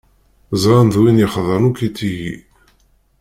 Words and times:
Ẓran 0.61 0.87
d 0.93 0.95
win 1.01 1.21
yexḍan 1.21 1.63
akk 1.69 1.79
i 1.87 1.89
tigi. 1.97 2.35